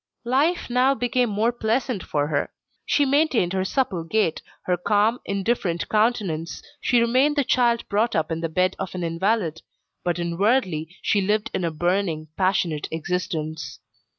[0.25, 2.49] Life now became more pleasant for her.
[2.87, 8.31] She maintained her supple gait, her calm, indifferent countenance, she remained the child brought up
[8.31, 9.61] in the bed of an invalid;
[10.03, 13.77] but inwardly she lived a burning, passionate existence.